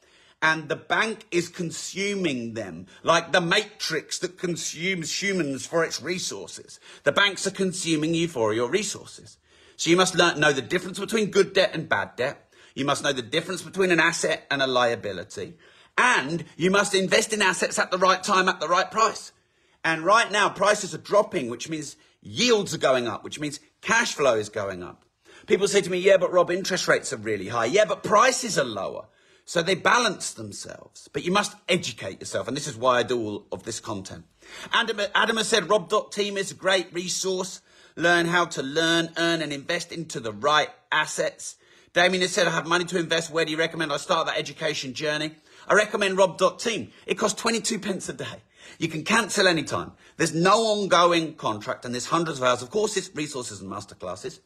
And 0.41 0.67
the 0.67 0.75
bank 0.75 1.25
is 1.31 1.48
consuming 1.48 2.53
them 2.53 2.88
like 3.03 3.31
the 3.31 3.41
matrix 3.41 4.19
that 4.19 4.38
consumes 4.38 5.24
humans 5.24 5.65
for 5.65 5.84
its 5.84 6.01
resources. 6.01 6.79
The 7.03 7.12
banks 7.12 7.48
are 7.48 7.51
consuming 7.51 8.13
you 8.13 8.27
for 8.27 8.53
your 8.53 8.69
resources. 8.69 9.38
So 9.77 9.89
you 9.89 9.98
must 9.98 10.15
learn, 10.15 10.39
know 10.39 10.53
the 10.53 10.62
difference 10.62 11.00
between 11.00 11.32
good 11.32 11.53
debt 11.53 11.72
and 11.74 11.89
bad 11.89 12.15
debt. 12.15 12.53
You 12.74 12.86
must 12.86 13.03
know 13.03 13.13
the 13.13 13.22
difference 13.22 13.62
between 13.62 13.91
an 13.91 14.00
asset 14.00 14.46
and 14.51 14.62
a 14.62 14.67
liability. 14.67 15.55
And 15.98 16.44
you 16.58 16.72
must 16.72 16.94
invest 16.94 17.34
in 17.34 17.41
assets 17.41 17.79
at 17.79 17.91
the 17.91 17.98
right 17.98 18.22
time 18.22 18.50
at 18.50 18.60
the 18.60 18.67
right 18.67 18.89
price. 18.89 19.32
And 19.84 20.03
right 20.03 20.32
now, 20.32 20.50
prices 20.50 20.94
are 20.94 21.00
dropping, 21.00 21.50
which 21.50 21.70
means 21.70 21.96
yields 22.22 22.74
are 22.74 22.79
going 22.79 23.08
up, 23.08 23.24
which 23.24 23.39
means 23.39 23.60
cash 23.82 24.13
flow 24.13 24.36
is 24.36 24.50
going 24.50 24.84
up. 24.84 25.05
People 25.48 25.67
say 25.67 25.82
to 25.82 25.91
me, 25.91 26.00
yeah, 26.00 26.17
but 26.17 26.34
Rob, 26.34 26.50
interest 26.50 26.88
rates 26.88 27.13
are 27.13 27.17
really 27.17 27.48
high. 27.48 27.65
Yeah, 27.65 27.86
but 27.86 28.03
prices 28.03 28.58
are 28.58 28.65
lower. 28.65 29.05
So 29.46 29.62
they 29.62 29.75
balance 29.75 30.34
themselves. 30.34 31.08
But 31.13 31.24
you 31.24 31.32
must 31.32 31.55
educate 31.70 32.20
yourself. 32.20 32.48
And 32.48 32.58
this 32.58 32.67
is 32.67 32.75
why 32.75 32.98
I 32.98 33.03
do 33.03 33.22
all 33.22 33.48
of 33.51 33.63
this 33.63 33.79
content. 33.79 34.25
Adam, 34.74 35.00
Adam 35.13 35.38
has 35.38 35.48
said 35.48 35.70
Rob.team 35.70 36.36
is 36.36 36.51
a 36.51 36.55
great 36.55 36.91
resource 36.91 37.62
learn 37.96 38.25
how 38.25 38.46
to 38.46 38.62
learn, 38.62 39.10
earn, 39.18 39.42
and 39.42 39.54
invest 39.54 39.92
into 39.92 40.20
the 40.20 40.32
right 40.32 40.70
assets. 40.92 41.56
Damien 41.94 42.22
has 42.22 42.32
said, 42.32 42.48
I 42.48 42.52
have 42.52 42.68
money 42.68 42.86
to 42.86 43.00
invest. 43.00 43.32
Where 43.32 43.46
do 43.46 43.52
you 43.52 43.58
recommend 43.58 43.92
I 43.92 43.98
start 43.98 44.28
that 44.28 44.38
education 44.38 44.94
journey? 44.94 45.32
I 45.68 45.74
recommend 45.74 46.18
Rob.team. 46.18 46.92
It 47.06 47.18
costs 47.18 47.40
22 47.42 47.80
pence 47.80 48.10
a 48.10 48.14
day. 48.14 48.44
You 48.80 48.88
can 48.88 49.04
cancel 49.04 49.48
anytime. 49.48 49.94
There's 50.18 50.36
no 50.36 50.58
ongoing 50.58 51.36
contract 51.36 51.86
and 51.86 51.94
there's 51.94 52.08
hundreds 52.08 52.40
of 52.40 52.44
hours 52.44 52.62
of 52.62 52.70
courses, 52.70 53.12
resources 53.14 53.62
and 53.62 53.72
masterclasses 53.72 54.40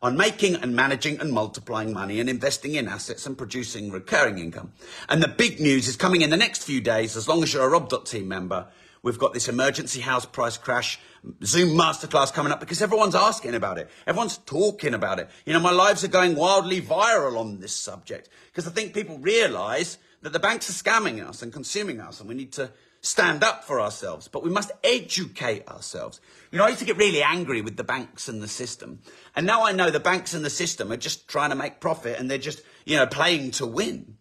on 0.00 0.16
making 0.16 0.54
and 0.56 0.74
managing 0.74 1.20
and 1.20 1.32
multiplying 1.32 1.92
money 1.92 2.20
and 2.20 2.30
investing 2.30 2.74
in 2.74 2.86
assets 2.86 3.26
and 3.26 3.36
producing 3.36 3.90
recurring 3.90 4.38
income. 4.38 4.72
And 5.08 5.22
the 5.22 5.28
big 5.28 5.60
news 5.60 5.88
is 5.88 5.96
coming 5.96 6.22
in 6.22 6.30
the 6.30 6.36
next 6.36 6.62
few 6.62 6.80
days, 6.80 7.16
as 7.16 7.28
long 7.28 7.42
as 7.42 7.52
you're 7.52 7.64
a 7.64 7.68
Rob.team 7.68 8.28
member, 8.28 8.68
We've 9.02 9.18
got 9.18 9.32
this 9.32 9.48
emergency 9.48 10.00
house 10.00 10.26
price 10.26 10.56
crash 10.56 10.98
Zoom 11.44 11.76
masterclass 11.76 12.32
coming 12.32 12.52
up 12.52 12.60
because 12.60 12.82
everyone's 12.82 13.14
asking 13.14 13.54
about 13.54 13.78
it. 13.78 13.90
Everyone's 14.06 14.38
talking 14.38 14.94
about 14.94 15.18
it. 15.18 15.28
You 15.46 15.52
know, 15.52 15.60
my 15.60 15.72
lives 15.72 16.04
are 16.04 16.08
going 16.08 16.34
wildly 16.34 16.80
viral 16.80 17.38
on 17.38 17.60
this 17.60 17.74
subject 17.74 18.28
because 18.46 18.66
I 18.66 18.70
think 18.70 18.94
people 18.94 19.18
realize 19.18 19.98
that 20.22 20.32
the 20.32 20.40
banks 20.40 20.68
are 20.68 20.72
scamming 20.72 21.26
us 21.26 21.42
and 21.42 21.52
consuming 21.52 22.00
us 22.00 22.20
and 22.20 22.28
we 22.28 22.34
need 22.34 22.52
to 22.52 22.70
stand 23.00 23.44
up 23.44 23.64
for 23.64 23.80
ourselves, 23.80 24.26
but 24.26 24.42
we 24.42 24.50
must 24.50 24.72
educate 24.82 25.68
ourselves. 25.68 26.20
You 26.50 26.58
know, 26.58 26.64
I 26.64 26.68
used 26.68 26.80
to 26.80 26.84
get 26.84 26.96
really 26.96 27.22
angry 27.22 27.60
with 27.62 27.76
the 27.76 27.84
banks 27.84 28.28
and 28.28 28.42
the 28.42 28.48
system. 28.48 29.00
And 29.36 29.46
now 29.46 29.64
I 29.64 29.72
know 29.72 29.90
the 29.90 30.00
banks 30.00 30.34
and 30.34 30.44
the 30.44 30.50
system 30.50 30.90
are 30.90 30.96
just 30.96 31.28
trying 31.28 31.50
to 31.50 31.56
make 31.56 31.80
profit 31.80 32.18
and 32.18 32.30
they're 32.30 32.38
just, 32.38 32.62
you 32.84 32.96
know, 32.96 33.06
playing 33.06 33.52
to 33.52 33.66
win. 33.66 34.18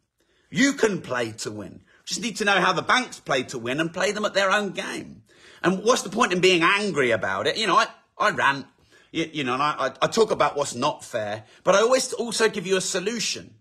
You 0.50 0.74
can 0.74 1.02
play 1.02 1.32
to 1.32 1.52
win. 1.52 1.82
Just 2.08 2.22
need 2.22 2.38
to 2.38 2.46
know 2.46 2.62
how 2.62 2.72
the 2.72 2.82
banks 2.82 3.20
play 3.20 3.44
to 3.44 3.60
win 3.60 3.82
and 3.82 3.94
play 3.94 4.14
them 4.14 4.24
at 4.24 4.34
their 4.34 4.50
own 4.50 4.72
game. 4.72 5.24
And 5.62 5.84
what's 5.84 6.04
the 6.04 6.10
point 6.10 6.32
in 6.32 6.40
being 6.40 6.64
angry 6.64 7.12
about 7.12 7.48
it? 7.48 7.58
You 7.58 7.68
know, 7.68 7.76
I, 7.76 7.88
I 8.18 8.32
rant, 8.32 8.66
you, 9.12 9.30
you 9.34 9.44
know, 9.44 9.56
and 9.56 9.62
I, 9.62 9.92
I 10.02 10.08
talk 10.08 10.32
about 10.32 10.56
what's 10.56 10.74
not 10.74 11.04
fair, 11.04 11.44
but 11.66 11.76
I 11.76 11.80
always 11.80 12.14
also 12.14 12.48
give 12.48 12.66
you 12.66 12.78
a 12.78 12.82
solution. 12.82 13.56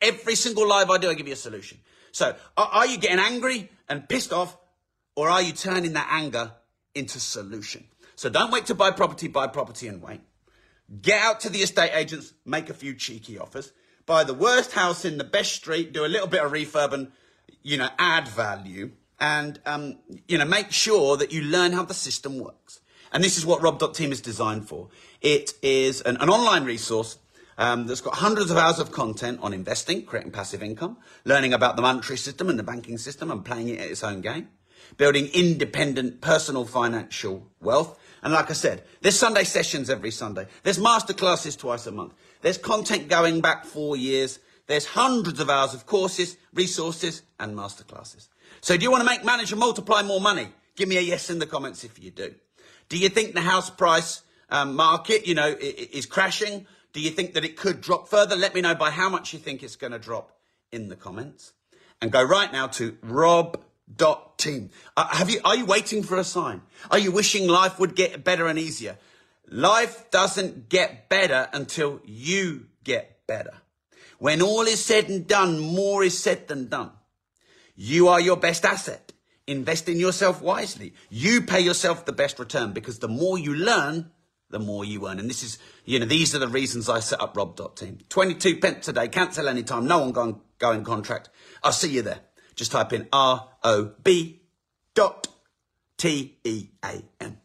Every 0.00 0.36
single 0.36 0.68
live 0.68 0.88
I 0.88 0.98
do, 0.98 1.10
I 1.10 1.14
give 1.14 1.26
you 1.26 1.32
a 1.32 1.36
solution. 1.36 1.78
So 2.12 2.36
are, 2.56 2.66
are 2.66 2.86
you 2.86 2.96
getting 2.96 3.18
angry 3.18 3.68
and 3.88 4.08
pissed 4.08 4.32
off 4.32 4.56
or 5.16 5.28
are 5.28 5.42
you 5.42 5.52
turning 5.52 5.94
that 5.94 6.06
anger 6.12 6.52
into 6.94 7.18
solution? 7.18 7.88
So 8.14 8.28
don't 8.28 8.52
wait 8.52 8.66
to 8.66 8.76
buy 8.76 8.92
property, 8.92 9.26
buy 9.26 9.48
property 9.48 9.88
and 9.88 10.00
wait. 10.00 10.20
Get 11.02 11.20
out 11.20 11.40
to 11.40 11.50
the 11.50 11.58
estate 11.58 11.90
agents, 11.92 12.34
make 12.46 12.70
a 12.70 12.74
few 12.74 12.94
cheeky 12.94 13.36
offers, 13.36 13.72
buy 14.06 14.22
the 14.22 14.32
worst 14.32 14.72
house 14.72 15.04
in 15.04 15.18
the 15.18 15.24
best 15.24 15.52
street, 15.54 15.92
do 15.92 16.04
a 16.04 16.06
little 16.06 16.28
bit 16.28 16.44
of 16.44 16.52
refurb 16.52 16.92
and 16.92 17.10
you 17.62 17.76
know, 17.76 17.88
add 17.98 18.28
value 18.28 18.92
and, 19.20 19.60
um, 19.66 19.98
you 20.26 20.38
know, 20.38 20.44
make 20.44 20.70
sure 20.70 21.16
that 21.16 21.32
you 21.32 21.42
learn 21.42 21.72
how 21.72 21.84
the 21.84 21.94
system 21.94 22.38
works. 22.38 22.80
And 23.12 23.24
this 23.24 23.38
is 23.38 23.46
what 23.46 23.62
Rob.team 23.62 24.12
is 24.12 24.20
designed 24.20 24.68
for. 24.68 24.88
It 25.20 25.54
is 25.62 26.00
an, 26.02 26.16
an 26.18 26.28
online 26.28 26.64
resource 26.64 27.18
um, 27.56 27.86
that's 27.86 28.00
got 28.00 28.14
hundreds 28.14 28.50
of 28.50 28.56
hours 28.56 28.78
of 28.78 28.92
content 28.92 29.40
on 29.42 29.52
investing, 29.52 30.04
creating 30.04 30.30
passive 30.30 30.62
income, 30.62 30.98
learning 31.24 31.52
about 31.52 31.76
the 31.76 31.82
monetary 31.82 32.18
system 32.18 32.48
and 32.48 32.58
the 32.58 32.62
banking 32.62 32.98
system 32.98 33.30
and 33.30 33.44
playing 33.44 33.68
it 33.68 33.80
at 33.80 33.90
its 33.90 34.04
own 34.04 34.20
game, 34.20 34.48
building 34.96 35.26
independent 35.34 36.20
personal 36.20 36.64
financial 36.64 37.48
wealth. 37.60 37.98
And 38.22 38.32
like 38.32 38.50
I 38.50 38.54
said, 38.54 38.84
there's 39.00 39.18
Sunday 39.18 39.44
sessions 39.44 39.90
every 39.90 40.10
Sunday. 40.10 40.46
There's 40.62 40.78
masterclasses 40.78 41.58
twice 41.58 41.86
a 41.86 41.92
month. 41.92 42.14
There's 42.42 42.58
content 42.58 43.08
going 43.08 43.40
back 43.40 43.64
four 43.64 43.96
years. 43.96 44.38
There's 44.68 44.84
hundreds 44.84 45.40
of 45.40 45.50
hours 45.50 45.74
of 45.74 45.86
courses, 45.86 46.36
resources, 46.52 47.22
and 47.40 47.56
masterclasses. 47.56 48.28
So 48.60 48.76
do 48.76 48.82
you 48.82 48.90
want 48.90 49.00
to 49.00 49.06
make, 49.06 49.24
manage, 49.24 49.50
and 49.50 49.58
multiply 49.58 50.02
more 50.02 50.20
money? 50.20 50.48
Give 50.76 50.88
me 50.88 50.98
a 50.98 51.00
yes 51.00 51.30
in 51.30 51.38
the 51.38 51.46
comments 51.46 51.84
if 51.84 52.02
you 52.02 52.10
do. 52.10 52.34
Do 52.88 52.98
you 52.98 53.08
think 53.08 53.34
the 53.34 53.40
house 53.40 53.70
price 53.70 54.22
um, 54.50 54.76
market, 54.76 55.26
you 55.26 55.34
know, 55.34 55.56
is 55.58 56.06
crashing? 56.06 56.66
Do 56.92 57.00
you 57.00 57.10
think 57.10 57.34
that 57.34 57.44
it 57.44 57.56
could 57.56 57.80
drop 57.80 58.08
further? 58.08 58.36
Let 58.36 58.54
me 58.54 58.60
know 58.60 58.74
by 58.74 58.90
how 58.90 59.08
much 59.08 59.32
you 59.32 59.38
think 59.38 59.62
it's 59.62 59.76
going 59.76 59.92
to 59.92 59.98
drop 59.98 60.36
in 60.70 60.88
the 60.88 60.96
comments. 60.96 61.52
And 62.00 62.12
go 62.12 62.22
right 62.22 62.52
now 62.52 62.66
to 62.68 62.96
rob.team. 63.02 64.70
Uh, 64.96 65.08
have 65.08 65.30
you, 65.30 65.40
are 65.44 65.56
you 65.56 65.64
waiting 65.64 66.02
for 66.02 66.16
a 66.18 66.24
sign? 66.24 66.62
Are 66.90 66.98
you 66.98 67.10
wishing 67.10 67.48
life 67.48 67.80
would 67.80 67.96
get 67.96 68.22
better 68.22 68.46
and 68.46 68.58
easier? 68.58 68.98
Life 69.50 70.10
doesn't 70.10 70.68
get 70.68 71.08
better 71.08 71.48
until 71.52 72.00
you 72.04 72.66
get 72.84 73.26
better. 73.26 73.54
When 74.18 74.42
all 74.42 74.62
is 74.62 74.84
said 74.84 75.08
and 75.08 75.26
done, 75.26 75.58
more 75.58 76.02
is 76.02 76.18
said 76.18 76.48
than 76.48 76.68
done. 76.68 76.90
You 77.76 78.08
are 78.08 78.20
your 78.20 78.36
best 78.36 78.64
asset. 78.64 79.12
Invest 79.46 79.88
in 79.88 79.98
yourself 79.98 80.42
wisely. 80.42 80.92
You 81.08 81.42
pay 81.42 81.60
yourself 81.60 82.04
the 82.04 82.12
best 82.12 82.38
return 82.38 82.72
because 82.72 82.98
the 82.98 83.08
more 83.08 83.38
you 83.38 83.54
learn, 83.54 84.10
the 84.50 84.58
more 84.58 84.84
you 84.84 85.06
earn. 85.08 85.18
And 85.18 85.30
this 85.30 85.42
is, 85.42 85.58
you 85.84 85.98
know, 85.98 86.06
these 86.06 86.34
are 86.34 86.38
the 86.38 86.48
reasons 86.48 86.88
I 86.88 87.00
set 87.00 87.20
up 87.20 87.36
Rob.team. 87.36 87.98
22 88.08 88.58
pence 88.58 88.88
a 88.88 88.92
day, 88.92 89.08
cancel 89.08 89.48
anytime, 89.48 89.86
no 89.86 90.00
one 90.00 90.12
go, 90.12 90.42
go 90.58 90.72
in 90.72 90.84
contract. 90.84 91.30
I'll 91.62 91.72
see 91.72 91.90
you 91.90 92.02
there. 92.02 92.20
Just 92.56 92.72
type 92.72 92.92
in 92.92 93.08
R-O-B 93.12 94.42
dot 94.94 95.28
T-E-A-M. 95.98 97.38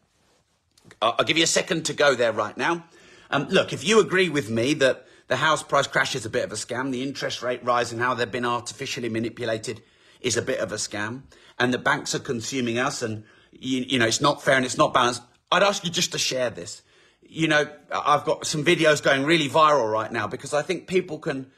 I'll 1.00 1.24
give 1.24 1.36
you 1.36 1.44
a 1.44 1.48
second 1.48 1.86
to 1.86 1.92
go 1.92 2.14
there 2.14 2.32
right 2.32 2.56
now. 2.56 2.84
Um, 3.30 3.48
look, 3.48 3.72
if 3.72 3.86
you 3.86 4.00
agree 4.00 4.28
with 4.28 4.50
me 4.50 4.74
that 4.74 5.06
the 5.28 5.36
house 5.36 5.62
price 5.62 5.86
crash 5.86 6.14
is 6.14 6.26
a 6.26 6.30
bit 6.30 6.44
of 6.44 6.52
a 6.52 6.56
scam. 6.56 6.90
The 6.90 7.02
interest 7.02 7.42
rate 7.42 7.64
rise 7.64 7.92
and 7.92 8.00
how 8.00 8.14
they've 8.14 8.30
been 8.30 8.44
artificially 8.44 9.08
manipulated 9.08 9.82
is 10.20 10.36
a 10.36 10.42
bit 10.42 10.60
of 10.60 10.72
a 10.72 10.76
scam. 10.76 11.22
And 11.58 11.72
the 11.72 11.78
banks 11.78 12.14
are 12.14 12.18
consuming 12.20 12.78
us 12.78 13.02
and, 13.02 13.24
you, 13.52 13.82
you 13.82 13.98
know, 13.98 14.06
it's 14.06 14.20
not 14.20 14.42
fair 14.42 14.56
and 14.56 14.64
it's 14.64 14.78
not 14.78 14.92
balanced. 14.92 15.22
I'd 15.50 15.62
ask 15.62 15.84
you 15.84 15.90
just 15.90 16.12
to 16.12 16.18
share 16.18 16.50
this. 16.50 16.82
you 17.34 17.48
know, 17.48 17.66
I've 17.90 18.24
got 18.24 18.46
some 18.46 18.64
videos 18.64 19.02
going 19.02 19.24
really 19.24 19.48
viral 19.48 19.90
right 19.90 20.10
now 20.10 20.26
because 20.26 20.54
I 20.54 20.62
think 20.62 20.86
people 20.86 21.18
can 21.18 21.50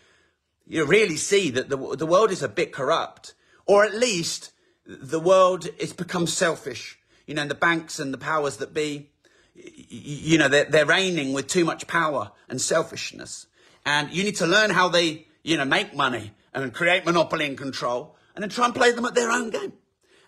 you 0.67 0.81
know, 0.81 0.87
really 0.87 1.17
see 1.17 1.51
that 1.51 1.69
the, 1.69 1.77
the 1.97 2.07
world 2.07 2.31
is 2.31 2.43
a 2.43 2.49
bit 2.49 2.73
corrupt, 2.73 3.35
or 3.67 3.85
at 3.85 3.95
least 3.95 4.53
the 4.87 5.21
world 5.21 5.69
has 5.81 5.93
become 5.93 6.27
selfish. 6.27 6.99
You 7.27 7.35
know, 7.35 7.43
and 7.43 7.51
the 7.51 7.57
banks 7.57 7.99
and 7.99 8.15
the 8.15 8.19
powers 8.19 8.59
that 8.59 8.73
be, 8.73 9.11
you 9.55 10.39
know, 10.39 10.49
they're, 10.49 10.65
they're 10.65 10.87
reigning 10.87 11.33
with 11.33 11.49
too 11.49 11.65
much 11.65 11.87
power 11.87 12.31
and 12.49 12.61
selfishness. 12.61 13.47
And 13.87 14.13
you 14.13 14.25
need 14.25 14.37
to 14.37 14.47
learn 14.47 14.71
how 14.71 14.89
they, 14.89 15.27
you 15.45 15.57
know, 15.57 15.65
make 15.65 15.95
money 15.95 16.33
and 16.53 16.75
create 16.75 17.07
monopoly 17.07 17.47
and 17.47 17.57
control 17.57 18.17
and 18.35 18.43
then 18.43 18.51
try 18.51 18.67
and 18.67 18.75
play 18.75 18.91
them 18.91 19.05
at 19.05 19.15
their 19.15 19.31
own 19.31 19.51
game. 19.51 19.73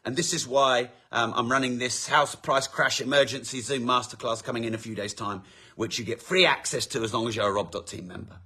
And 0.05 0.17
this 0.17 0.33
is 0.33 0.47
why 0.47 0.91
um, 1.11 1.35
I'm 1.37 1.51
running 1.51 1.79
this 1.79 2.07
house 2.07 2.37
price 2.37 2.69
crash 2.69 3.01
emergency 3.01 3.61
Zoom 3.61 3.83
masterclass 3.83 4.43
coming 4.45 4.63
in 4.65 4.75
a 4.75 4.79
few 4.79 4.95
days' 4.95 5.13
time, 5.13 5.43
which 5.75 5.99
you 5.99 6.05
get 6.05 6.23
free 6.23 6.47
access 6.47 6.87
to 6.87 7.03
as 7.03 7.13
long 7.13 7.27
as 7.27 7.35
you're 7.35 7.49
a 7.49 7.53
Rob.team 7.53 8.07
member. 8.07 8.37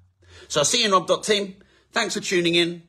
So 0.48 0.60
I'll 0.60 0.64
see 0.64 0.80
you 0.80 0.86
in 0.86 0.92
Rob.team. 0.92 1.56
Thanks 1.92 2.14
for 2.14 2.20
tuning 2.20 2.54
in. 2.54 2.82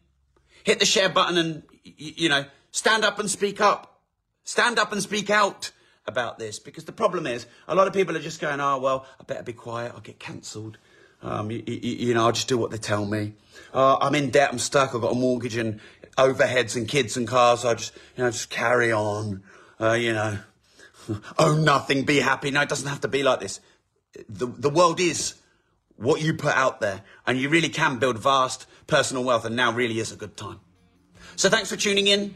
Hit 0.63 0.79
the 0.79 0.85
share 0.85 1.09
button 1.09 1.37
and, 1.37 1.63
you 1.83 2.29
know, 2.29 2.45
stand 2.71 3.03
up 3.03 3.19
and 3.19 3.29
speak 3.29 3.59
up. 3.59 4.01
Stand 4.45 4.79
up 4.79 4.93
and 4.93 5.03
speak 5.03 5.29
out 5.29 5.71
about 6.05 6.39
this 6.39 6.57
because 6.57 6.85
the 6.85 6.91
problem 6.91 7.27
is 7.27 7.45
a 7.67 7.75
lot 7.75 7.87
of 7.87 7.93
people 7.93 8.15
are 8.15 8.21
just 8.21 8.39
going, 8.39 8.59
oh, 8.61 8.79
well, 8.79 9.05
I 9.19 9.23
better 9.23 9.43
be 9.43 9.53
quiet. 9.53 9.91
I'll 9.93 10.01
get 10.01 10.19
cancelled. 10.19 10.77
Um, 11.23 11.49
you, 11.49 11.63
you, 11.65 11.77
you, 11.77 12.13
know, 12.13 12.25
I'll 12.25 12.31
just 12.31 12.47
do 12.47 12.57
what 12.57 12.69
they 12.71 12.77
tell 12.77 13.05
me. 13.05 13.33
Uh, 13.73 13.97
I'm 13.99 14.13
in 14.13 14.29
debt. 14.29 14.49
I'm 14.51 14.59
stuck. 14.59 14.93
I've 14.93 15.01
got 15.01 15.13
a 15.13 15.15
mortgage 15.15 15.55
and 15.55 15.79
overheads 16.17 16.75
and 16.75 16.87
kids 16.87 17.17
and 17.17 17.27
cars. 17.27 17.61
So 17.61 17.69
I 17.69 17.73
just, 17.75 17.95
you 18.15 18.23
know, 18.23 18.29
just 18.29 18.49
carry 18.49 18.91
on. 18.91 19.41
Uh, 19.79 19.93
you 19.93 20.13
know, 20.13 20.37
own 21.39 21.63
nothing, 21.63 22.03
be 22.03 22.19
happy. 22.19 22.51
No, 22.51 22.61
it 22.61 22.69
doesn't 22.69 22.87
have 22.87 23.01
to 23.01 23.07
be 23.07 23.23
like 23.23 23.39
this. 23.39 23.59
The, 24.29 24.45
the 24.45 24.69
world 24.69 24.99
is 24.99 25.35
what 25.95 26.21
you 26.21 26.33
put 26.33 26.55
out 26.55 26.81
there, 26.81 27.01
and 27.25 27.39
you 27.39 27.49
really 27.49 27.69
can 27.69 27.97
build 27.97 28.19
vast 28.19 28.67
personal 28.87 29.23
wealth, 29.23 29.45
and 29.45 29.55
now 29.55 29.71
really 29.71 29.99
is 29.99 30.11
a 30.11 30.15
good 30.15 30.37
time. 30.37 30.59
So 31.35 31.49
thanks 31.49 31.69
for 31.69 31.77
tuning 31.77 32.07
in. 32.07 32.35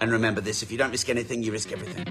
And 0.00 0.12
remember 0.12 0.40
this 0.40 0.62
if 0.62 0.70
you 0.70 0.78
don't 0.78 0.90
risk 0.90 1.08
anything, 1.08 1.42
you 1.42 1.52
risk 1.52 1.72
everything. 1.72 2.04